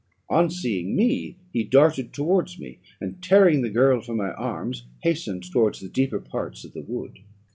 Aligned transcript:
On 0.31 0.49
seeing 0.49 0.95
me, 0.95 1.35
he 1.53 1.63
darted 1.63 2.11
towards 2.11 2.57
me, 2.57 2.79
and 2.99 3.21
tearing 3.21 3.61
the 3.61 3.69
girl 3.69 4.01
from 4.01 4.17
my 4.17 4.31
arms, 4.33 4.85
hastened 5.03 5.43
towards 5.51 5.79
the 5.79 5.89
deeper 5.89 6.19
parts 6.19 6.65
of 6.65 6.73
the 6.73 6.81
wood. 6.81 7.19